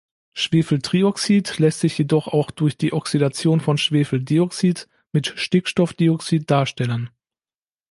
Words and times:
Schwefeltrioxid 0.33 1.59
lässt 1.59 1.81
sich 1.81 1.95
jedoch 1.95 2.27
auch 2.27 2.49
durch 2.49 2.75
die 2.75 2.91
Oxidation 2.91 3.59
von 3.59 3.77
Schwefeldioxid 3.77 4.89
mit 5.11 5.27
Stickstoffdioxid 5.35 6.49
darstellen. 6.49 7.11